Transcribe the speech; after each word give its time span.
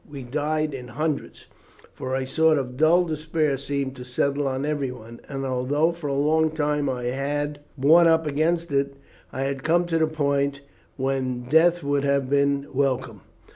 We 0.09 0.23
died 0.23 0.73
in 0.73 0.87
hundreds, 0.87 1.45
for 1.93 2.15
a 2.15 2.25
sort 2.25 2.57
of 2.57 2.75
dull 2.75 3.05
despair 3.05 3.55
seemed 3.59 3.95
to 3.97 4.03
settle 4.03 4.47
on 4.47 4.65
everyone; 4.65 5.19
and, 5.29 5.45
although 5.45 5.91
for 5.91 6.07
a 6.07 6.15
long 6.15 6.49
time 6.49 6.89
I 6.89 7.03
had 7.03 7.59
borne 7.77 8.07
up 8.07 8.25
against 8.25 8.71
it, 8.71 8.95
I 9.31 9.41
had 9.41 9.61
come 9.63 9.85
to 9.85 9.99
the 9.99 10.07
point 10.07 10.61
when 10.97 11.43
death 11.43 11.83
would 11.83 12.03
have 12.03 12.31
been 12.31 12.65
welcome. 12.73 13.21